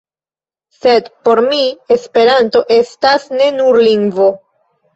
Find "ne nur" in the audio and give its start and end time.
3.41-3.81